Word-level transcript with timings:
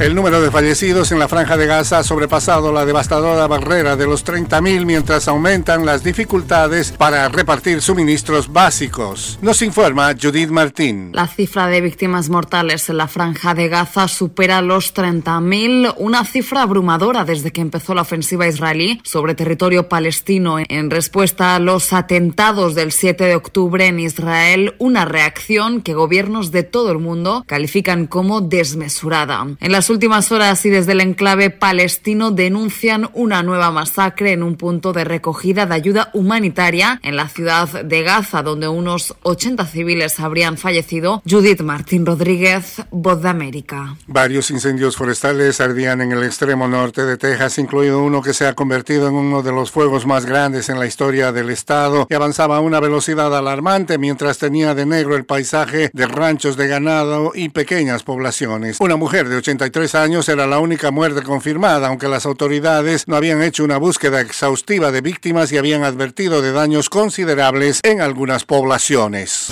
El 0.00 0.16
número 0.16 0.40
de 0.40 0.50
fallecidos 0.50 1.12
en 1.12 1.20
la 1.20 1.28
franja 1.28 1.56
de 1.56 1.66
Gaza 1.66 1.98
ha 1.98 2.02
sobrepasado 2.02 2.72
la 2.72 2.84
devastadora 2.84 3.46
barrera 3.46 3.94
de 3.94 4.06
los 4.06 4.24
30.000 4.24 4.84
mientras 4.84 5.28
aumentan 5.28 5.86
las 5.86 6.02
dificultades 6.02 6.90
para 6.90 7.28
repartir 7.28 7.80
suministros 7.80 8.52
básicos. 8.52 9.38
Nos 9.42 9.62
informa 9.62 10.12
Judith 10.20 10.50
Martín. 10.50 11.10
La 11.12 11.28
cifra 11.28 11.68
de 11.68 11.80
víctimas 11.80 12.30
mortales 12.30 12.88
en 12.88 12.96
la 12.96 13.06
franja 13.06 13.54
de 13.54 13.68
Gaza 13.68 14.08
supera 14.08 14.60
los 14.60 14.92
30.000, 14.92 15.94
una 15.98 16.24
cifra 16.24 16.62
abrumadora 16.62 17.24
desde 17.24 17.52
que 17.52 17.60
empezó 17.60 17.94
la 17.94 18.02
ofensiva 18.02 18.48
israelí 18.48 19.00
sobre 19.04 19.36
territorio 19.36 19.88
palestino 19.88 20.56
en 20.58 20.90
respuesta 20.90 21.54
a 21.54 21.60
los 21.60 21.92
atentados 21.92 22.74
del 22.74 22.90
7 22.90 23.24
de 23.24 23.36
octubre 23.36 23.86
en 23.86 24.00
Israel, 24.00 24.74
una 24.78 25.04
reacción 25.04 25.80
que 25.80 25.94
gobiernos 25.94 26.50
de 26.50 26.64
todo 26.64 26.90
el 26.90 26.98
mundo 26.98 27.44
califican 27.46 28.06
como 28.06 28.40
desmesurada. 28.40 29.46
En 29.60 29.70
las 29.70 29.91
últimas 29.92 30.32
horas 30.32 30.64
y 30.64 30.70
desde 30.70 30.92
el 30.92 31.00
enclave 31.00 31.50
palestino 31.50 32.30
denuncian 32.30 33.10
una 33.12 33.42
nueva 33.42 33.70
masacre 33.70 34.32
en 34.32 34.42
un 34.42 34.56
punto 34.56 34.92
de 34.92 35.04
recogida 35.04 35.66
de 35.66 35.74
ayuda 35.74 36.10
humanitaria 36.14 36.98
en 37.02 37.16
la 37.16 37.28
ciudad 37.28 37.68
de 37.84 38.02
Gaza, 38.02 38.42
donde 38.42 38.68
unos 38.68 39.14
80 39.22 39.66
civiles 39.66 40.18
habrían 40.18 40.56
fallecido. 40.56 41.22
Judith 41.28 41.60
Martín 41.60 42.06
Rodríguez, 42.06 42.82
Voz 42.90 43.22
de 43.22 43.28
América. 43.28 43.96
Varios 44.06 44.50
incendios 44.50 44.96
forestales 44.96 45.60
ardían 45.60 46.00
en 46.00 46.12
el 46.12 46.22
extremo 46.22 46.66
norte 46.66 47.04
de 47.04 47.18
Texas, 47.18 47.58
incluido 47.58 48.02
uno 48.02 48.22
que 48.22 48.32
se 48.32 48.46
ha 48.46 48.54
convertido 48.54 49.08
en 49.08 49.14
uno 49.14 49.42
de 49.42 49.52
los 49.52 49.70
fuegos 49.70 50.06
más 50.06 50.24
grandes 50.24 50.70
en 50.70 50.78
la 50.78 50.86
historia 50.86 51.32
del 51.32 51.50
estado 51.50 52.06
y 52.08 52.14
avanzaba 52.14 52.56
a 52.56 52.60
una 52.60 52.80
velocidad 52.80 53.36
alarmante 53.36 53.98
mientras 53.98 54.38
tenía 54.38 54.74
de 54.74 54.86
negro 54.86 55.16
el 55.16 55.26
paisaje 55.26 55.90
de 55.92 56.06
ranchos 56.06 56.56
de 56.56 56.68
ganado 56.68 57.32
y 57.34 57.50
pequeñas 57.50 58.02
poblaciones. 58.02 58.78
Una 58.80 58.96
mujer 58.96 59.28
de 59.28 59.36
83 59.36 59.71
años 59.94 60.28
era 60.28 60.46
la 60.46 60.58
única 60.58 60.90
muerte 60.90 61.22
confirmada, 61.22 61.88
aunque 61.88 62.08
las 62.08 62.26
autoridades 62.26 63.08
no 63.08 63.16
habían 63.16 63.42
hecho 63.42 63.64
una 63.64 63.78
búsqueda 63.78 64.20
exhaustiva 64.20 64.92
de 64.92 65.00
víctimas 65.00 65.50
y 65.52 65.58
habían 65.58 65.82
advertido 65.82 66.42
de 66.42 66.52
daños 66.52 66.88
considerables 66.88 67.80
en 67.82 68.00
algunas 68.00 68.44
poblaciones. 68.44 69.48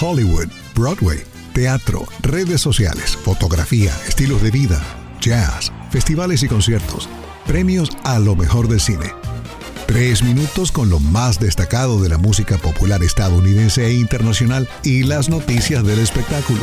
Hollywood, 0.00 0.48
Broadway, 0.74 1.22
teatro, 1.54 2.06
redes 2.22 2.60
sociales, 2.60 3.16
fotografía, 3.16 3.92
estilos 4.06 4.42
de 4.42 4.50
vida, 4.50 4.82
jazz, 5.20 5.72
festivales 5.90 6.42
y 6.42 6.48
conciertos, 6.48 7.08
premios 7.46 7.90
a 8.04 8.18
lo 8.18 8.34
mejor 8.34 8.68
del 8.68 8.80
cine. 8.80 9.12
Tres 9.86 10.22
minutos 10.22 10.72
con 10.72 10.90
lo 10.90 10.98
más 10.98 11.38
destacado 11.38 12.02
de 12.02 12.08
la 12.08 12.18
música 12.18 12.58
popular 12.58 13.02
estadounidense 13.02 13.86
e 13.86 13.94
internacional 13.94 14.68
y 14.82 15.04
las 15.04 15.28
noticias 15.28 15.84
del 15.84 16.00
espectáculo. 16.00 16.62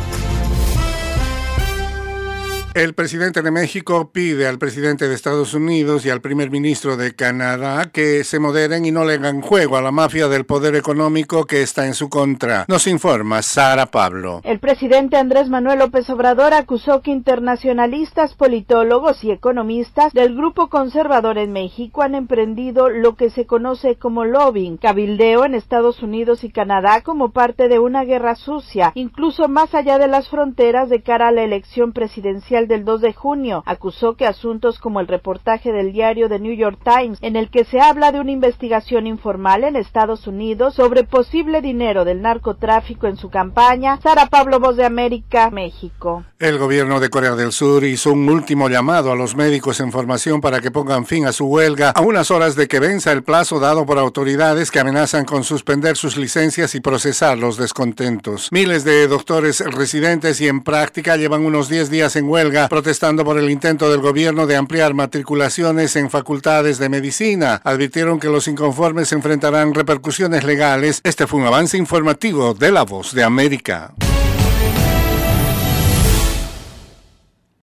El 2.73 2.93
presidente 2.93 3.41
de 3.41 3.51
México 3.51 4.11
pide 4.13 4.47
al 4.47 4.57
presidente 4.57 5.09
de 5.09 5.13
Estados 5.13 5.53
Unidos 5.53 6.05
y 6.05 6.09
al 6.09 6.21
primer 6.21 6.49
ministro 6.51 6.95
de 6.95 7.13
Canadá 7.13 7.91
que 7.91 8.23
se 8.23 8.39
moderen 8.39 8.85
y 8.85 8.91
no 8.91 9.03
le 9.03 9.15
hagan 9.15 9.41
juego 9.41 9.75
a 9.75 9.81
la 9.81 9.91
mafia 9.91 10.29
del 10.29 10.45
poder 10.45 10.75
económico 10.75 11.43
que 11.43 11.63
está 11.63 11.85
en 11.85 11.93
su 11.93 12.07
contra. 12.07 12.63
Nos 12.69 12.87
informa 12.87 13.41
Sara 13.41 13.87
Pablo. 13.87 14.39
El 14.45 14.59
presidente 14.59 15.17
Andrés 15.17 15.49
Manuel 15.49 15.79
López 15.79 16.09
Obrador 16.09 16.53
acusó 16.53 17.01
que 17.01 17.11
internacionalistas, 17.11 18.35
politólogos 18.35 19.21
y 19.25 19.31
economistas 19.31 20.13
del 20.13 20.33
grupo 20.33 20.69
conservador 20.69 21.39
en 21.39 21.51
México 21.51 22.03
han 22.03 22.15
emprendido 22.15 22.87
lo 22.87 23.17
que 23.17 23.31
se 23.31 23.45
conoce 23.45 23.97
como 23.97 24.23
lobbying, 24.23 24.77
cabildeo 24.77 25.43
en 25.43 25.55
Estados 25.55 26.01
Unidos 26.01 26.45
y 26.45 26.49
Canadá 26.49 27.01
como 27.01 27.33
parte 27.33 27.67
de 27.67 27.79
una 27.79 28.05
guerra 28.05 28.35
sucia, 28.35 28.93
incluso 28.95 29.49
más 29.49 29.75
allá 29.75 29.97
de 29.97 30.07
las 30.07 30.29
fronteras 30.29 30.89
de 30.89 31.01
cara 31.01 31.27
a 31.27 31.31
la 31.33 31.43
elección 31.43 31.91
presidencial 31.91 32.60
del 32.67 32.85
2 32.85 33.01
de 33.01 33.13
junio, 33.13 33.63
acusó 33.65 34.15
que 34.15 34.25
asuntos 34.25 34.79
como 34.79 34.99
el 34.99 35.07
reportaje 35.07 35.71
del 35.71 35.93
diario 35.93 36.29
The 36.29 36.39
New 36.39 36.55
York 36.55 36.79
Times, 36.83 37.19
en 37.21 37.35
el 37.35 37.49
que 37.49 37.63
se 37.63 37.79
habla 37.79 38.11
de 38.11 38.19
una 38.19 38.31
investigación 38.31 39.07
informal 39.07 39.63
en 39.63 39.75
Estados 39.75 40.27
Unidos 40.27 40.75
sobre 40.75 41.03
posible 41.03 41.61
dinero 41.61 42.05
del 42.05 42.21
narcotráfico 42.21 43.07
en 43.07 43.17
su 43.17 43.29
campaña, 43.29 43.99
Sara 44.01 44.27
Pablo 44.27 44.59
Voz 44.59 44.77
de 44.77 44.85
América, 44.85 45.49
México. 45.49 46.23
El 46.39 46.57
gobierno 46.57 46.99
de 46.99 47.09
Corea 47.09 47.35
del 47.35 47.51
Sur 47.51 47.83
hizo 47.83 48.11
un 48.13 48.29
último 48.29 48.69
llamado 48.69 49.11
a 49.11 49.15
los 49.15 49.35
médicos 49.35 49.79
en 49.79 49.91
formación 49.91 50.41
para 50.41 50.59
que 50.59 50.71
pongan 50.71 51.05
fin 51.05 51.25
a 51.25 51.31
su 51.31 51.45
huelga 51.45 51.91
a 51.91 52.01
unas 52.01 52.31
horas 52.31 52.55
de 52.55 52.67
que 52.67 52.79
venza 52.79 53.11
el 53.11 53.23
plazo 53.23 53.59
dado 53.59 53.85
por 53.85 53.99
autoridades 53.99 54.71
que 54.71 54.79
amenazan 54.79 55.25
con 55.25 55.43
suspender 55.43 55.97
sus 55.97 56.17
licencias 56.17 56.75
y 56.75 56.81
procesar 56.81 57.37
los 57.37 57.57
descontentos. 57.57 58.49
Miles 58.51 58.83
de 58.83 59.07
doctores 59.07 59.59
residentes 59.59 60.41
y 60.41 60.47
en 60.47 60.61
práctica 60.61 61.17
llevan 61.17 61.45
unos 61.45 61.69
10 61.69 61.89
días 61.89 62.15
en 62.15 62.29
protestando 62.69 63.23
por 63.23 63.37
el 63.37 63.49
intento 63.49 63.89
del 63.89 64.01
gobierno 64.01 64.47
de 64.47 64.55
ampliar 64.55 64.93
matriculaciones 64.93 65.95
en 65.95 66.09
facultades 66.09 66.77
de 66.77 66.89
medicina. 66.89 67.61
Advirtieron 67.63 68.19
que 68.19 68.27
los 68.27 68.47
inconformes 68.47 69.11
enfrentarán 69.11 69.73
repercusiones 69.73 70.43
legales. 70.43 71.01
Este 71.03 71.27
fue 71.27 71.39
un 71.39 71.47
avance 71.47 71.77
informativo 71.77 72.53
de 72.53 72.71
La 72.71 72.83
Voz 72.83 73.13
de 73.13 73.23
América. 73.23 73.93